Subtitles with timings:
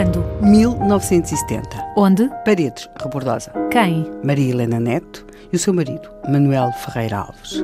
[0.00, 0.24] Quando?
[0.40, 1.92] 1970.
[1.94, 2.30] Onde?
[2.42, 3.52] Paredes, Rebordosa.
[3.70, 4.10] Quem?
[4.24, 7.62] Maria Helena Neto e o seu marido, Manuel Ferreira Alves.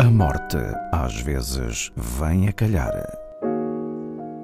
[0.00, 0.56] A morte,
[0.90, 2.92] às vezes, vem a calhar.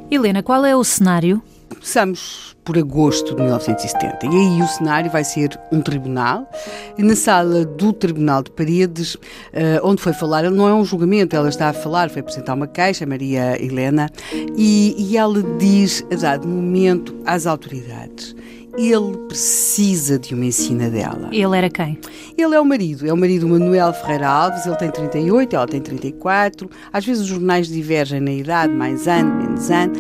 [0.09, 1.42] Helena, qual é o cenário?
[1.70, 6.51] Começamos por agosto de 1970 e aí o cenário vai ser um tribunal.
[6.98, 9.16] Na sala do Tribunal de Paredes,
[9.52, 12.66] eh, onde foi falar, não é um julgamento, ela está a falar, foi apresentar uma
[12.66, 14.10] queixa, Maria Helena,
[14.57, 18.34] e, e ela diz, a dado momento, às autoridades.
[18.76, 21.29] Ele precisa de uma ensina dela.
[21.32, 21.99] Ele era quem?
[22.37, 25.80] Ele é o marido, é o marido Manuel Ferreira Alves, ele tem 38, ela tem
[25.80, 26.71] 34.
[26.93, 29.93] Às vezes os jornais divergem na idade, mais ano, menos ano.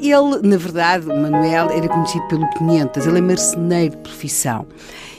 [0.00, 4.66] Ele, na verdade, Manuel era conhecido pelo 500, ele é marceneiro de profissão.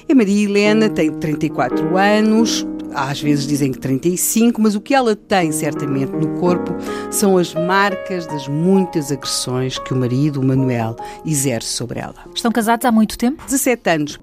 [0.08, 4.94] E a Maria Helena tem 34 anos, às vezes dizem que 35, mas o que
[4.94, 6.76] ela tem certamente no corpo
[7.12, 10.96] são as marcas das muitas agressões que o marido, o Manuel,
[11.26, 12.16] exerce sobre ela.
[12.34, 13.44] Estão casados há muito tempo?
[13.46, 14.20] 17 anos.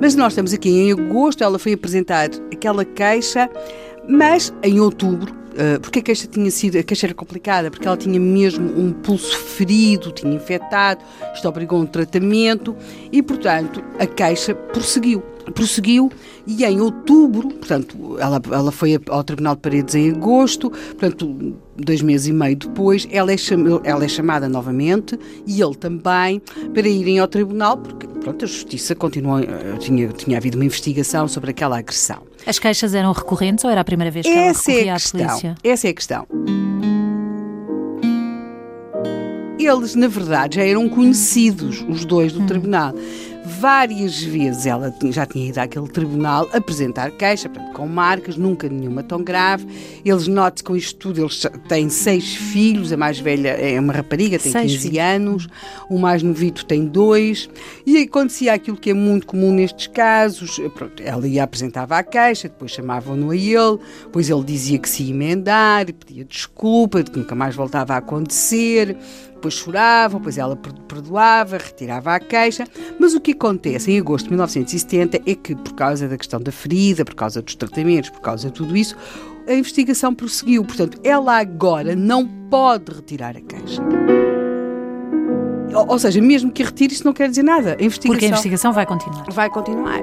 [0.00, 3.50] Mas nós estamos aqui em agosto, ela foi apresentar aquela queixa,
[4.08, 7.96] mas em outubro, uh, porque a queixa tinha sido, a queixa era complicada, porque ela
[7.96, 12.76] tinha mesmo um pulso ferido, tinha infectado, isto obrigou um tratamento
[13.10, 15.22] e, portanto, a queixa prosseguiu
[15.54, 16.10] prosseguiu
[16.46, 22.02] e em outubro, portanto, ela, ela foi ao Tribunal de Paredes em agosto, portanto, dois
[22.02, 26.40] meses e meio depois, ela é, cham, ela é chamada novamente e ele também
[26.72, 29.40] para irem ao Tribunal, porque pronto, a Justiça continuou,
[29.78, 32.22] tinha, tinha havido uma investigação sobre aquela agressão.
[32.46, 35.28] As queixas eram recorrentes ou era a primeira vez que essa ela recorria é à
[35.28, 35.54] polícia?
[35.62, 36.26] Essa é a questão.
[39.58, 42.46] Eles, na verdade, já eram conhecidos, os dois do hum.
[42.46, 42.94] tribunal.
[43.48, 49.02] Várias vezes ela já tinha ido àquele tribunal apresentar queixa, portanto, com marcas, nunca nenhuma
[49.02, 49.66] tão grave.
[50.04, 54.38] Eles notam com isto tudo, eles têm seis filhos, a mais velha é uma rapariga,
[54.38, 54.98] tem seis 15 filhos.
[54.98, 55.48] anos,
[55.88, 57.48] o mais novito tem dois.
[57.86, 62.48] E acontecia aquilo que é muito comum nestes casos: pronto, ela ia apresentava a queixa,
[62.48, 67.18] depois chamavam-no a ele, depois ele dizia que se ia emendar, pedia desculpa, de que
[67.18, 68.94] nunca mais voltava a acontecer
[69.38, 72.64] depois chorava, depois ela perdoava, retirava a queixa.
[72.98, 76.52] Mas o que acontece em agosto de 1970 é que, por causa da questão da
[76.52, 78.96] ferida, por causa dos tratamentos, por causa de tudo isso,
[79.46, 80.64] a investigação prosseguiu.
[80.64, 83.82] Portanto, ela agora não pode retirar a queixa.
[85.74, 87.76] Ou, seja, mesmo que retire, isso não quer dizer nada.
[87.78, 89.24] A investigação Porque a investigação vai continuar.
[89.30, 90.02] Vai continuar.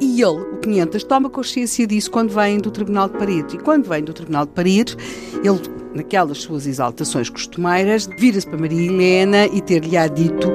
[0.00, 3.54] E ele, o 500, toma consciência disso quando vem do Tribunal de Paredes.
[3.54, 4.96] E quando vem do Tribunal de Paredes,
[5.44, 5.60] ele,
[5.94, 10.48] naquelas suas exaltações costumeiras, vira-se para Maria Helena e ter-lhe-á dito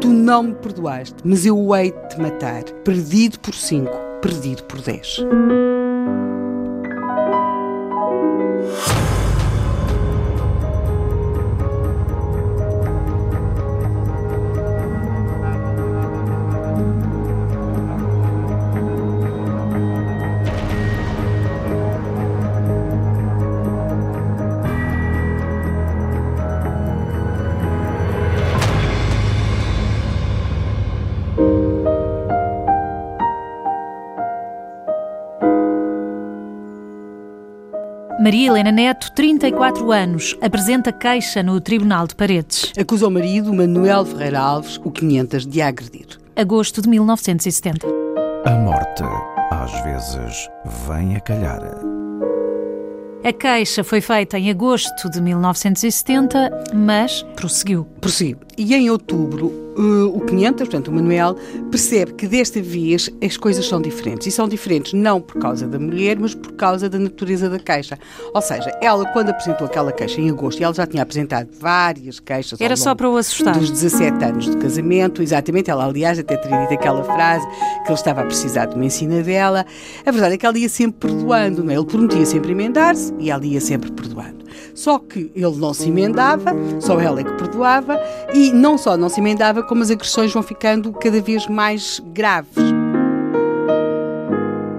[0.00, 2.64] Tu não me perdoaste, mas eu hei de te matar.
[2.84, 5.24] Perdido por cinco, perdido por dez.
[38.24, 42.72] Maria Helena Neto, 34 anos, apresenta queixa no Tribunal de Paredes.
[42.74, 46.06] Acusa o marido, Manuel Ferreira Alves, o 500, de agredir.
[46.34, 47.86] Agosto de 1970.
[48.46, 49.02] A morte,
[49.50, 50.48] às vezes,
[50.88, 51.60] vem a calhar.
[53.22, 57.86] A queixa foi feita em agosto de 1970, mas prosseguiu.
[58.00, 58.38] Prosseguiu.
[58.56, 61.36] E em outubro, o 500, portanto, o Manuel,
[61.70, 64.26] percebe que desta vez as coisas são diferentes.
[64.26, 67.98] E são diferentes não por causa da mulher, mas por causa da natureza da queixa.
[68.32, 72.20] Ou seja, ela, quando apresentou aquela queixa em agosto, e ela já tinha apresentado várias
[72.20, 72.60] queixas.
[72.60, 73.58] Era só para o assustar.
[73.58, 75.70] Dos 17 anos de casamento, exatamente.
[75.70, 79.22] Ela, aliás, até teria dito aquela frase que ele estava a precisar de uma ensina
[79.22, 79.66] dela.
[80.04, 81.74] A verdade é que ela ia sempre perdoando, não é?
[81.74, 84.43] Ele prometia sempre emendar-se e ela ia sempre perdoando.
[84.74, 86.50] Só que ele não se emendava,
[86.80, 87.98] só ela é que perdoava,
[88.34, 92.52] e não só não se emendava, como as agressões vão ficando cada vez mais graves.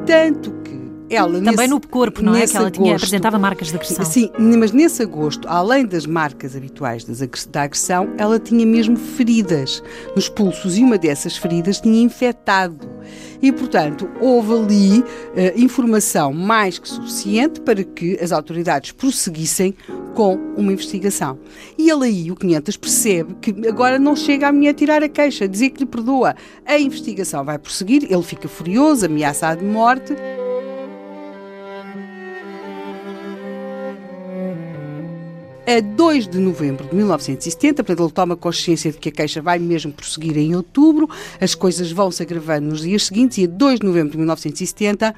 [0.05, 0.75] Tanto que
[1.09, 2.45] ela Também nesse, no corpo, não é?
[2.45, 4.05] Que ela tinha, agosto- apresentava marcas de agressão.
[4.05, 9.81] Sim, mas nesse agosto, além das marcas habituais das da agressão, ela tinha mesmo feridas
[10.15, 12.94] nos pulsos e uma dessas feridas tinha infectado.
[13.41, 15.03] E, portanto, houve ali
[15.35, 19.75] eh, informação mais que suficiente para que as autoridades prosseguissem
[20.13, 21.37] com uma investigação.
[21.77, 25.09] E ele aí, o 500, percebe que agora não chega a mulher a tirar a
[25.09, 26.35] queixa, dizer que lhe perdoa.
[26.65, 30.13] A investigação vai prosseguir, ele fica furioso, ameaçado de morte.
[35.67, 39.57] A 2 de novembro de 1970, portanto, ele toma consciência de que a queixa vai
[39.57, 41.09] mesmo prosseguir em outubro,
[41.41, 45.15] as coisas vão se agravando nos dias seguintes, e a 2 de novembro de 1970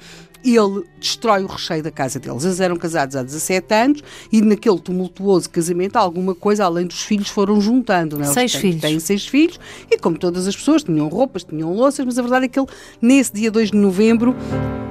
[0.56, 2.44] ele destrói o recheio da casa deles.
[2.46, 7.30] Eles eram casados há 17 anos e naquele tumultuoso casamento alguma coisa além dos filhos
[7.30, 8.18] foram juntando.
[8.18, 8.34] Não é?
[8.34, 8.82] Seis têm- filhos.
[8.82, 9.60] Têm seis filhos
[9.90, 12.68] e como todas as pessoas tinham roupas, tinham louças, mas a verdade é que ele
[13.02, 14.36] nesse dia 2 de novembro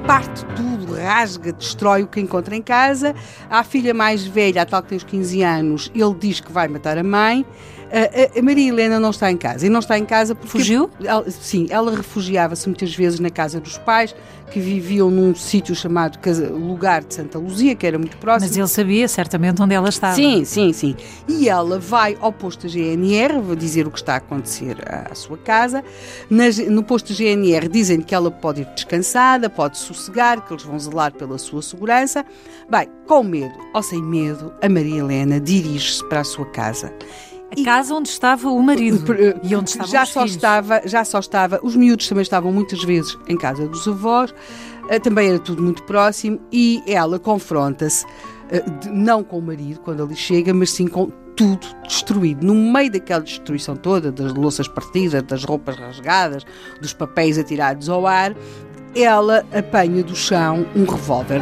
[0.06, 3.14] parte tudo, rasga, destrói o que encontra em casa.
[3.50, 6.68] À filha mais velha, a tal que tem os 15 anos, ele diz que vai
[6.68, 7.44] matar a mãe.
[7.92, 9.66] A, a- Maria Helena não está em casa.
[9.66, 10.48] E não está em casa porque.
[10.48, 10.90] Fugiu?
[11.02, 14.14] Ela- sim, ela refugiava-se muitas vezes na casa dos pais,
[14.50, 18.48] que viviam num sítio chamado casa- Lugar de Santa Luzia, que era muito próximo.
[18.48, 20.14] Mas ele sabia certamente onde ela estava.
[20.14, 20.96] Sim, sim, sim.
[21.28, 25.14] E ela vai ao posto GNR, vou dizer o que está a acontecer à, à
[25.14, 25.82] sua casa.
[26.30, 30.78] Nas- no posto GNR dizem que ela pode ir descansada, pode sossegar, que eles vão
[30.78, 32.24] zelar pela sua segurança.
[32.70, 36.92] Bem, com medo ou sem medo, a Maria Helena dirige-se para a sua casa.
[37.50, 40.34] A casa onde estava o marido eh, e onde estavam já só filhos.
[40.36, 44.34] estava já só estava os miúdos também estavam muitas vezes em casa dos avós
[44.88, 48.04] eh, também era tudo muito próximo e ela confronta-se
[48.50, 52.90] eh, não com o marido quando ali chega mas sim com tudo destruído no meio
[52.90, 56.44] daquela destruição toda das louças partidas das roupas rasgadas
[56.80, 58.34] dos papéis atirados ao ar
[58.94, 61.40] ela apanha do chão um revólver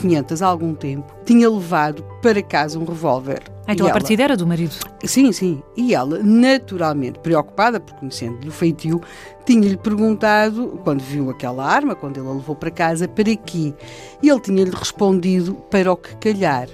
[0.00, 4.22] 500 há algum tempo tinha levado para casa um revólver Então E a ela- partida
[4.22, 4.74] era do marido.
[5.04, 5.62] Sim, sim.
[5.76, 8.98] E ela, naturalmente preocupada, por conhecendo-lhe o feitio,
[9.44, 13.74] tinha-lhe perguntado, quando viu aquela arma, quando ele a levou para casa, para quê?
[14.22, 16.66] E ele tinha-lhe respondido para o que calhar.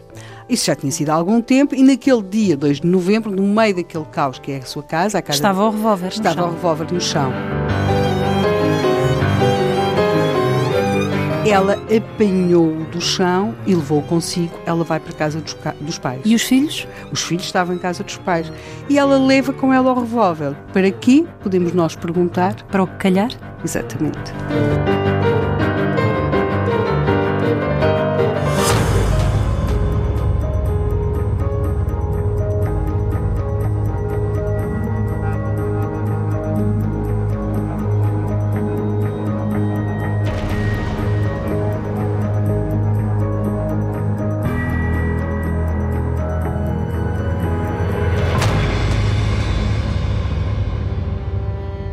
[0.49, 3.75] Isso já tinha sido há algum tempo, e naquele dia, 2 de novembro, no meio
[3.75, 6.05] daquele caos que é a sua casa, a casa Estava o revólver.
[6.05, 7.33] no estava o revólver no chão.
[11.47, 14.59] Ela apanhou-o do chão e levou-o consigo.
[14.65, 16.23] Ela vai para a casa dos, dos pais.
[16.25, 16.87] E os filhos?
[17.13, 18.51] Os filhos estavam em casa dos pais.
[18.89, 20.55] E ela leva com ela o revólver.
[20.73, 21.27] Para quê?
[21.43, 22.55] Podemos nós perguntar.
[22.65, 23.31] Para o que calhar?
[23.63, 24.33] Exatamente.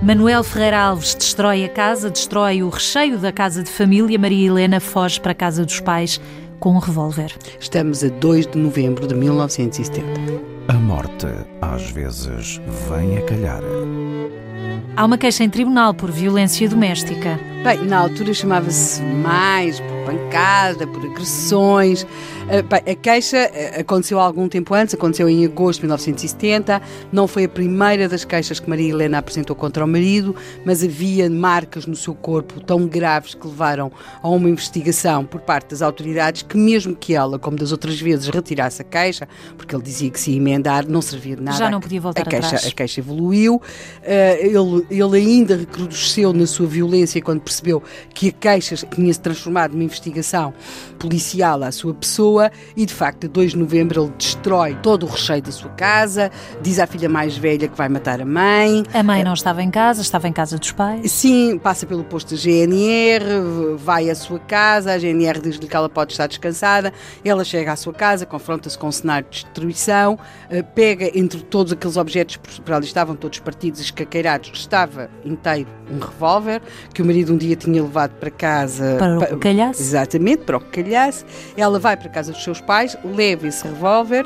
[0.01, 4.17] Manuel Ferreira Alves destrói a casa, destrói o recheio da casa de família.
[4.17, 6.19] Maria Helena foge para a casa dos pais
[6.59, 7.35] com um revólver.
[7.59, 10.09] Estamos a 2 de novembro de 1970.
[10.69, 11.27] A morte
[11.61, 12.59] às vezes
[12.89, 13.61] vem a calhar.
[14.97, 17.39] Há uma queixa em tribunal por violência doméstica.
[17.63, 22.05] Bem, na altura chamava-se mais pancada, por agressões.
[22.69, 26.81] Bem, a queixa ah, aconteceu há algum tempo antes, aconteceu em agosto de 1970.
[27.11, 31.29] Não foi a primeira das queixas que Maria Helena apresentou contra o marido, mas havia
[31.29, 33.91] marcas no seu corpo tão graves que levaram
[34.21, 38.27] a uma investigação por parte das autoridades que, mesmo que ela, como das outras vezes,
[38.27, 39.27] retirasse a queixa,
[39.57, 41.57] porque ele dizia que se ia emendar, não servia de nada.
[41.57, 42.67] Já não podia voltar a queixa, atrás.
[42.67, 43.61] A queixa evoluiu.
[44.03, 47.81] Ah, ele, ele ainda recrudesceu na sua violência quando percebeu
[48.13, 50.53] que a queixa tinha se transformado numa investigação
[50.97, 55.09] policial à sua pessoa e, de facto, a 2 de novembro ele destrói todo o
[55.09, 56.31] recheio da sua casa,
[56.61, 58.83] diz à filha mais velha que vai matar a mãe.
[58.93, 61.11] A mãe não estava em casa, estava em casa dos pais.
[61.11, 65.89] Sim, passa pelo posto da GNR, vai à sua casa, a GNR diz-lhe que ela
[65.89, 66.93] pode estar descansada,
[67.23, 70.17] ela chega à sua casa, confronta-se com um cenário de destruição,
[70.49, 75.67] eh, pega entre todos aqueles objetos por ali estavam todos partidos e escaqueirados, estava inteiro
[75.91, 76.61] um revólver
[76.93, 79.80] que o marido um dia tinha levado para casa Para o calhasse.
[79.81, 81.25] Exatamente, para o que calhasse.
[81.57, 84.25] Ela vai para a casa dos seus pais, leva esse revólver.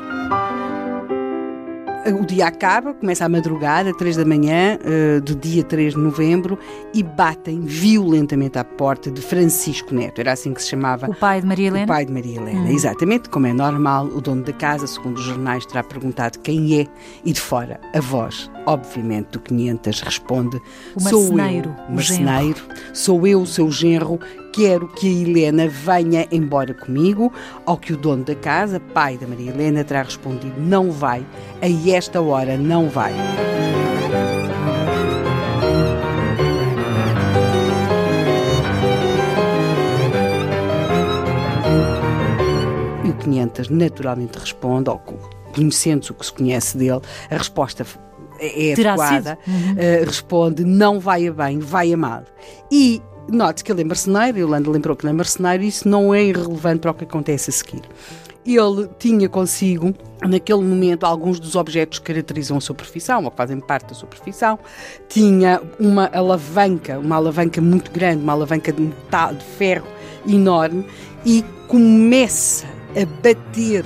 [2.14, 6.56] O dia acaba, começa a madrugada, 3 da manhã, uh, do dia 3 de novembro,
[6.94, 10.20] e batem violentamente à porta de Francisco Neto.
[10.20, 11.10] Era assim que se chamava.
[11.10, 11.84] O pai de Maria Helena?
[11.84, 12.68] O pai de Maria Helena, hum.
[12.68, 13.28] exatamente.
[13.28, 16.86] Como é normal, o dono da casa, segundo os jornais, terá perguntado quem é,
[17.24, 20.62] e de fora, a voz, obviamente, do 500 responde:
[20.94, 22.60] o Sou eu, marceneiro,
[22.94, 24.20] sou eu, o seu genro,
[24.56, 27.30] quero que a Helena venha embora comigo,
[27.66, 31.26] ao que o dono da casa, pai da Maria Helena, terá respondido: Não vai,
[31.60, 33.12] a esta hora não vai.
[43.04, 44.98] E o 500 naturalmente responde, ou
[45.54, 47.84] conhecendo o que se conhece dele, a resposta
[48.40, 49.72] é, é adequada, uhum.
[49.72, 52.22] uh, responde não vai a bem, vai a mal.
[52.72, 56.14] E Note que ele é marceneiro, Yolanda lembrou que ele é marceneiro, e isso não
[56.14, 57.82] é irrelevante para o que acontece a seguir.
[58.46, 59.92] Ele tinha consigo,
[60.22, 63.94] naquele momento, alguns dos objetos que caracterizam a sua profissão, ou que fazem parte da
[63.94, 64.56] sua profissão.
[65.08, 69.88] Tinha uma alavanca, uma alavanca muito grande, uma alavanca de metal, de ferro
[70.28, 70.86] enorme,
[71.24, 73.84] e começa a bater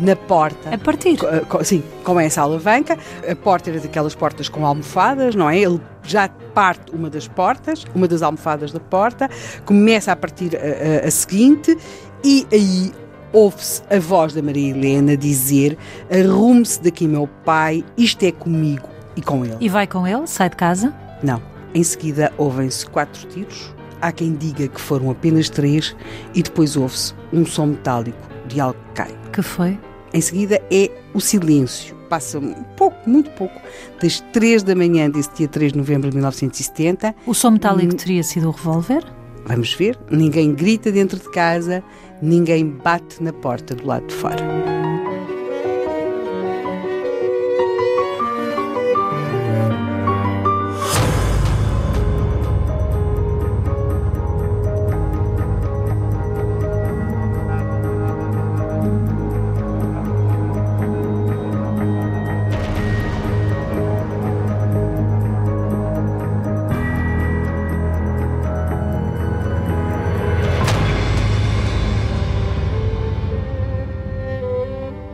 [0.00, 0.74] na porta.
[0.74, 1.18] A partir?
[1.62, 2.98] Sim, com essa alavanca.
[3.28, 5.58] A porta era daquelas portas com almofadas, não é?
[5.58, 9.28] Ele já parte uma das portas, uma das almofadas da porta,
[9.64, 11.76] começa a partir a, a, a seguinte
[12.24, 12.92] e aí
[13.32, 15.78] ouve-se a voz da Maria Helena dizer:
[16.10, 19.56] Arrume-se daqui, meu pai, isto é comigo e com ele.
[19.60, 20.26] E vai com ele?
[20.26, 20.94] Sai de casa?
[21.22, 21.40] Não.
[21.74, 23.72] Em seguida, ouvem-se quatro tiros.
[24.00, 25.94] Há quem diga que foram apenas três
[26.34, 29.14] e depois ouve-se um som metálico de algo que cai.
[29.30, 29.78] Que foi?
[30.12, 31.94] Em seguida é o silêncio.
[32.08, 32.40] Passa
[32.76, 33.54] pouco, muito pouco,
[34.02, 37.14] das 3 da manhã desse dia 3 de novembro de 1970.
[37.24, 39.04] O som metálico teria sido o revólver?
[39.46, 39.96] Vamos ver.
[40.10, 41.82] Ninguém grita dentro de casa,
[42.20, 44.44] ninguém bate na porta do lado de fora.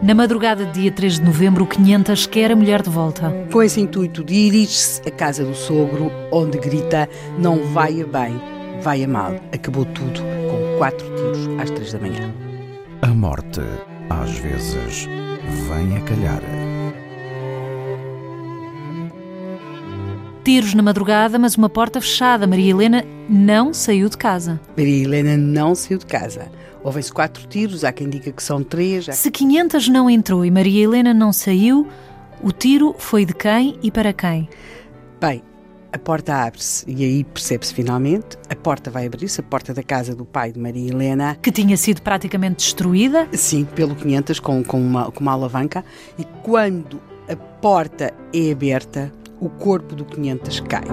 [0.07, 3.29] Na madrugada de dia 3 de novembro, o 500 quer a mulher de volta.
[3.51, 8.41] Com esse intuito, dirige-se à casa do sogro, onde grita: Não vai a bem,
[8.81, 9.35] vai a mal.
[9.53, 12.33] Acabou tudo com quatro tiros às três da manhã.
[13.03, 13.61] A morte,
[14.09, 15.09] às vezes,
[15.69, 16.66] vem a calhar.
[20.47, 22.47] Tiros na madrugada, mas uma porta fechada.
[22.47, 24.61] Maria Helena não saiu de casa.
[24.79, 26.49] Maria Helena não saiu de casa.
[26.85, 29.07] Ouvem-se quatro tiros, há quem diga que são três.
[29.07, 31.89] Se 500 não entrou e Maria Helena não saiu,
[32.41, 34.49] o tiro foi de quem e para quem?
[35.21, 35.43] Bem,
[35.93, 38.39] a porta abre-se e aí percebe-se finalmente.
[38.49, 41.37] A porta vai abrir-se, a porta da casa do pai de Maria Helena.
[41.43, 43.27] Que tinha sido praticamente destruída?
[43.33, 45.85] Sim, pelo 500 com, com, uma, com uma alavanca.
[46.17, 50.85] E quando a porta é aberta, o corpo do 500 cai.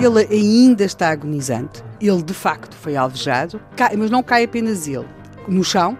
[0.00, 1.82] Ele ainda está agonizante.
[2.00, 3.60] Ele de facto foi alvejado,
[3.96, 5.06] mas não cai apenas ele.
[5.48, 5.96] No chão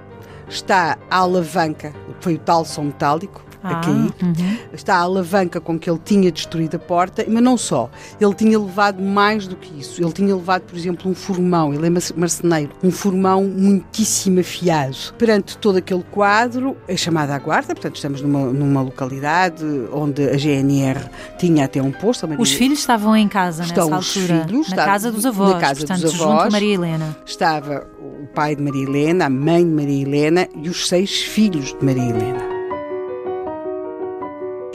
[0.48, 3.94] está a alavanca, foi o tal som metálico, a cair.
[4.22, 4.58] Uhum.
[4.72, 7.90] Está a alavanca com que ele tinha destruído a porta, mas não só.
[8.20, 10.02] Ele tinha levado mais do que isso.
[10.02, 11.72] Ele tinha levado, por exemplo, um formão.
[11.72, 12.72] Ele é marceneiro.
[12.82, 14.74] Um formão muitíssimo afiado.
[15.16, 17.74] Perante todo aquele quadro, é chamada à guarda.
[17.74, 22.28] Portanto, estamos numa, numa localidade onde a GNR tinha até um posto.
[22.38, 24.44] Os filhos estavam em casa Estão nessa altura.
[24.46, 25.54] Filhos, na casa dos avós.
[25.54, 26.30] Na casa portanto, dos avós.
[26.30, 27.16] junto a Maria Helena.
[27.24, 31.74] Estava o pai de Maria Helena, a mãe de Maria Helena e os seis filhos
[31.78, 32.53] de Maria Helena.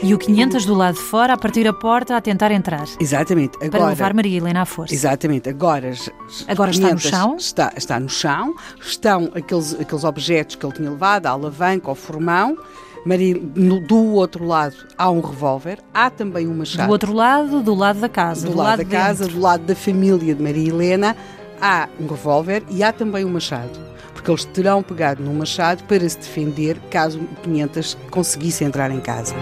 [0.02, 2.84] E o 500 do lado de fora a partir a porta a tentar entrar.
[2.98, 3.56] Exatamente.
[3.56, 4.94] Agora, para levar Maria Helena à força.
[4.94, 5.48] Exatamente.
[5.48, 5.92] Agora,
[6.48, 7.36] Agora está no chão?
[7.36, 8.54] Está, está no chão.
[8.80, 12.56] Estão aqueles, aqueles objetos que ele tinha levado, a alavanca, o formão.
[13.04, 16.86] Maria, no, do outro lado há um revólver, há também uma chave.
[16.86, 18.46] Do outro lado, do lado da casa.
[18.46, 21.16] Do, do lado, lado da casa, do lado da família de Maria Helena,
[21.60, 23.89] há um revólver e há também um machado
[24.20, 29.00] porque eles terão pegado no machado para se defender caso o 500 conseguisse entrar em
[29.00, 29.34] casa.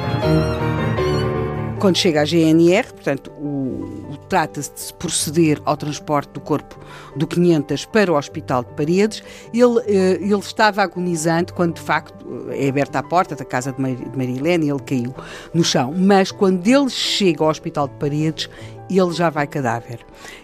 [1.81, 6.79] Quando chega à GNR, portanto, o, o trata-se de proceder ao transporte do corpo
[7.17, 9.23] do 500 para o Hospital de Paredes.
[9.53, 13.81] Ele, eh, ele estava agonizante quando, de facto, é aberta a porta da casa de
[13.81, 15.15] Maria Helena e ele caiu
[15.53, 15.93] no chão.
[15.97, 18.49] Mas quando ele chega ao Hospital de Paredes,
[18.91, 20.01] ele já vai cadáver.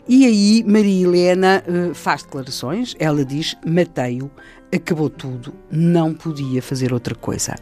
[0.09, 4.31] E aí Maria Helena uh, faz declarações, ela diz: matei-o,
[4.75, 7.55] acabou tudo, não podia fazer outra coisa.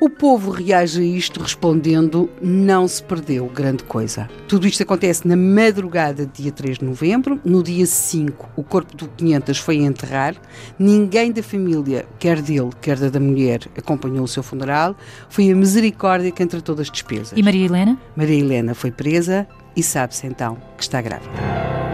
[0.00, 4.30] O povo reage a isto respondendo: não se perdeu grande coisa.
[4.48, 7.38] Tudo isto acontece na madrugada de dia 3 de novembro.
[7.44, 10.34] No dia 5, o corpo do 500 foi enterrar.
[10.78, 14.96] Ninguém da família, quer dele, quer da da mulher, acompanhou o seu funeral.
[15.28, 17.34] Foi a misericórdia que tratou das despesas.
[17.36, 17.98] E Maria Helena?
[18.16, 21.89] Maria Helena foi presa e sabe-se então que está grávida.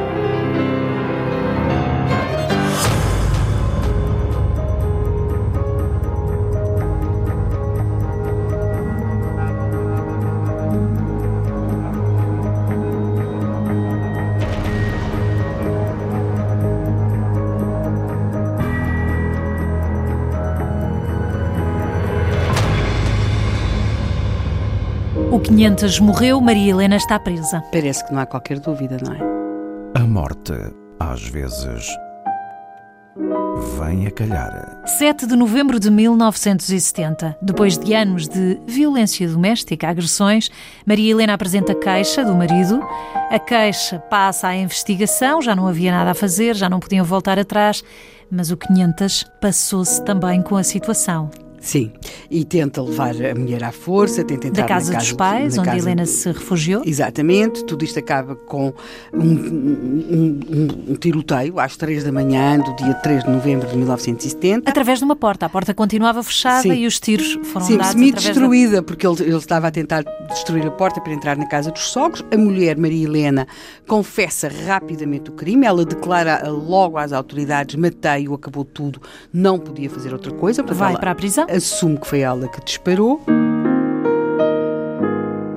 [25.46, 27.62] 500 morreu, Maria Helena está presa.
[27.70, 29.18] Parece que não há qualquer dúvida, não é?
[29.94, 30.52] A morte,
[30.98, 31.86] às vezes,
[33.78, 34.82] vem a calhar.
[34.98, 37.38] 7 de novembro de 1970.
[37.40, 40.50] Depois de anos de violência doméstica, agressões,
[40.84, 42.80] Maria Helena apresenta a queixa do marido.
[43.30, 47.38] A queixa passa à investigação, já não havia nada a fazer, já não podiam voltar
[47.38, 47.84] atrás,
[48.28, 51.30] mas o 500 passou-se também com a situação.
[51.60, 51.90] Sim,
[52.30, 55.58] e tenta levar a mulher à força, tenta entrar da casa, na casa dos pais,
[55.58, 56.08] onde Helena de...
[56.08, 56.82] se refugiou.
[56.84, 58.72] Exatamente, tudo isto acaba com
[59.12, 63.76] um, um, um, um, tiroteio às três da manhã do dia 3 de novembro de
[63.76, 64.68] 1970.
[64.70, 66.74] Através de uma porta, a porta continuava fechada Sim.
[66.74, 68.82] e os tiros foram Sim, dados semi-destruída, da...
[68.82, 72.24] porque ele, ele estava a tentar destruir a porta para entrar na casa dos sogros.
[72.32, 73.46] A mulher, Maria Helena,
[73.86, 79.00] confessa rapidamente o crime, ela declara logo às autoridades, matei-o, acabou tudo,
[79.32, 80.62] não podia fazer outra coisa.
[80.62, 81.00] Vai ela...
[81.00, 81.45] para a prisão?
[81.48, 83.20] Assume que foi ela que disparou.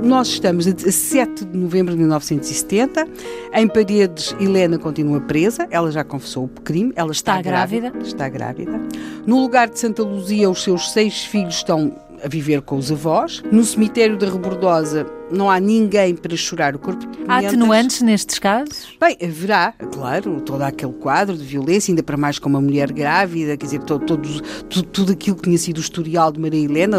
[0.01, 3.07] Nós estamos a 7 de novembro de 1970.
[3.53, 5.67] Em Paredes, Helena continua presa.
[5.69, 6.91] Ela já confessou o crime.
[6.95, 7.89] Ela está, está grávida.
[7.89, 8.07] grávida.
[8.07, 8.81] Está grávida.
[9.27, 13.43] No lugar de Santa Luzia, os seus seis filhos estão a viver com os avós.
[13.51, 18.39] No cemitério da Rebordosa não há ninguém para chorar o corpo de Há atenuantes nestes
[18.39, 18.97] casos?
[18.99, 23.55] Bem, haverá, claro, todo aquele quadro de violência, ainda para mais com uma mulher grávida,
[23.55, 26.97] quer dizer, todo, todo, tudo, tudo aquilo que tinha sido o historial de Maria Helena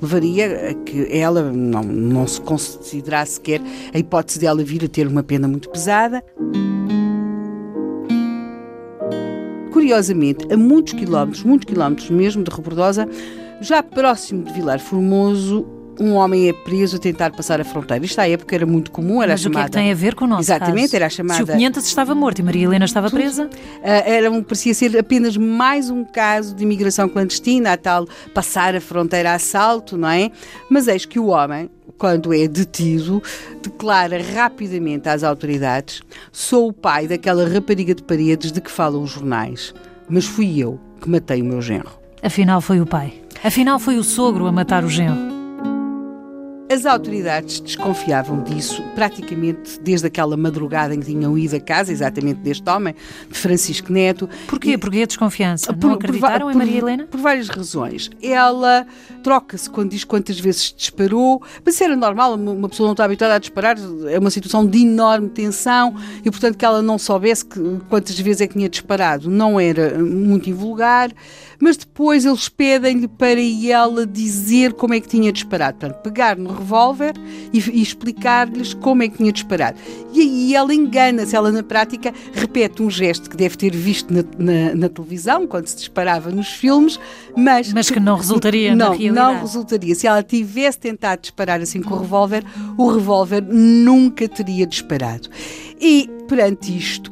[0.00, 3.60] levaria a que ela não, não se considerasse sequer
[3.94, 6.22] a hipótese dela vir a ter uma pena muito pesada.
[9.72, 13.08] Curiosamente, a muitos quilómetros, muitos quilómetros mesmo de Rebordosa,
[13.62, 15.66] já próximo de Vilar Formoso,
[16.00, 18.04] um homem é preso a tentar passar a fronteira.
[18.04, 19.58] Isto à época era muito comum, era Mas chamada...
[19.66, 20.96] o que é que tem a ver com o nosso Exatamente, caso?
[20.96, 21.36] era chamada...
[21.36, 23.20] Se o 500 estava morto e Maria Helena estava Tudo.
[23.20, 23.44] presa?
[23.44, 23.50] Uh,
[23.82, 28.80] era um, parecia ser apenas mais um caso de imigração clandestina, a tal passar a
[28.80, 30.30] fronteira a assalto, não é?
[30.68, 33.22] Mas eis que o homem, quando é detido,
[33.62, 39.10] declara rapidamente às autoridades: sou o pai daquela rapariga de paredes de que falam os
[39.10, 39.74] jornais,
[40.08, 41.90] mas fui eu que matei o meu genro.
[42.22, 43.21] Afinal, foi o pai.
[43.44, 45.31] Afinal, foi o sogro a matar o genro.
[46.72, 52.40] As autoridades desconfiavam disso praticamente desde aquela madrugada em que tinham ido a casa, exatamente
[52.40, 52.94] deste homem,
[53.28, 54.26] de Francisco Neto.
[54.46, 54.78] Porquê?
[54.78, 55.70] Porquê a desconfiança?
[55.74, 57.06] Por, Não acreditaram por, em Maria Helena?
[57.10, 58.10] Por várias razões.
[58.22, 58.86] Ela
[59.22, 63.38] troca-se quando diz quantas vezes disparou, mas era normal, uma pessoa não está habituada a
[63.38, 63.76] disparar,
[64.08, 68.40] é uma situação de enorme tensão e, portanto, que ela não soubesse que, quantas vezes
[68.40, 69.28] é que tinha disparado.
[69.28, 71.12] Não era muito invulgar,
[71.60, 75.76] mas depois eles pedem-lhe para ela dizer como é que tinha disparado.
[75.78, 77.14] Portanto, pegar no revólver
[77.52, 79.78] e, e explicar-lhes como é que tinha disparado.
[80.12, 84.24] E aí ela engana-se, ela na prática repete um gesto que deve ter visto na,
[84.38, 86.98] na, na televisão, quando se disparava nos filmes,
[87.36, 89.34] mas, mas que não resultaria não, na realidade.
[89.34, 89.94] Não resultaria.
[89.94, 92.44] Se ela tivesse tentado disparar assim com o revólver,
[92.76, 95.28] o revólver nunca teria disparado.
[95.80, 97.10] E perante isto,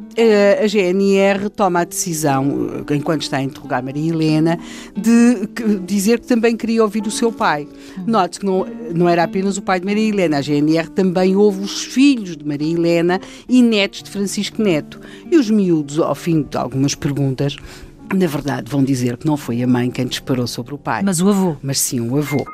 [0.62, 4.58] a GNR toma a decisão, enquanto está a interrogar Maria Helena,
[4.96, 5.48] de
[5.84, 7.66] dizer que também queria ouvir o seu pai.
[8.06, 11.62] Note que não, não era apenas o pai de Maria Helena, a GNR também ouve
[11.62, 15.00] os filhos de Maria Helena e netos de Francisco Neto.
[15.30, 17.56] E os miúdos, ao fim de algumas perguntas,
[18.14, 21.02] na verdade vão dizer que não foi a mãe quem disparou sobre o pai.
[21.02, 21.56] Mas o avô.
[21.62, 22.44] Mas sim o avô.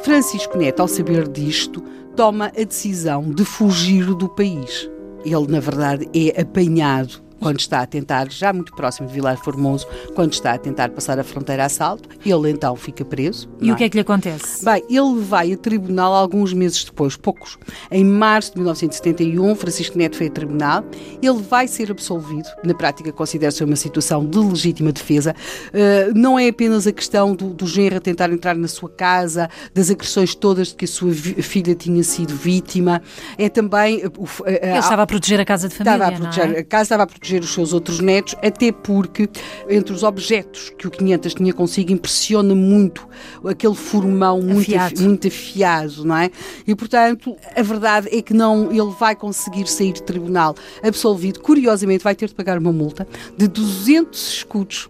[0.00, 1.82] Francisco Neto, ao saber disto,
[2.16, 4.88] toma a decisão de fugir do país
[5.24, 9.86] ele, na verdade, é apanhado quando está a tentar, já muito próximo de Vilar Formoso,
[10.14, 13.50] quando está a tentar passar a fronteira a assalto, ele então fica preso.
[13.60, 14.64] E o que é que lhe acontece?
[14.64, 17.58] Bem, ele vai a tribunal alguns meses depois, poucos.
[17.90, 20.82] Em março de 1971, Francisco Neto foi a tribunal,
[21.20, 26.48] ele vai ser absolvido, na prática considera-se uma situação de legítima defesa, uh, não é
[26.48, 30.76] apenas a questão do, do genro tentar entrar na sua casa, das agressões todas de
[30.76, 33.02] que a sua filha tinha sido vítima,
[33.36, 33.98] é também...
[34.06, 36.60] Uh, uh, ele estava a proteger a casa de família, Estava a proteger, é?
[36.60, 39.28] a casa estava a proteger proteger os seus outros netos, até porque
[39.68, 43.06] entre os objetos que o 500 tinha consigo impressiona muito
[43.46, 44.94] aquele formão muito Afiado.
[44.94, 46.30] afi- muito afiado, não é?
[46.66, 51.40] E portanto, a verdade é que não, ele vai conseguir sair de tribunal absolvido.
[51.40, 54.88] Curiosamente, vai ter de pagar uma multa de 200 escudos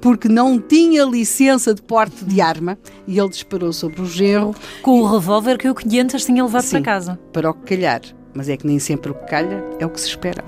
[0.00, 2.78] porque não tinha licença de porte de arma
[3.08, 6.70] e ele disparou sobre o genro Com o revólver que o 500 tinha levado Sim.
[6.72, 7.18] para casa.
[7.32, 8.02] para o que calhar.
[8.34, 10.44] Mas é que nem sempre o que calha é o que se espera.